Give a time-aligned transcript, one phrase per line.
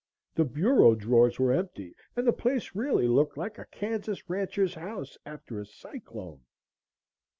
[0.33, 5.15] The bureau drawers were empty and the place really looked like a Kansas rancher's house
[5.27, 6.41] after a cyclone.